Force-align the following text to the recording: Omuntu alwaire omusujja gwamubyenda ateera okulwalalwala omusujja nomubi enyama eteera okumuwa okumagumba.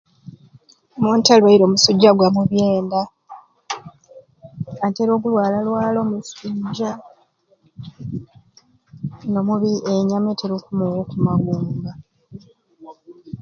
Omuntu 0.97 1.27
alwaire 1.35 1.63
omusujja 1.65 2.11
gwamubyenda 2.17 3.01
ateera 4.85 5.11
okulwalalwala 5.15 5.97
omusujja 6.05 6.89
nomubi 9.31 9.71
enyama 9.93 10.29
eteera 10.31 10.55
okumuwa 10.57 10.95
okumagumba. 11.03 11.91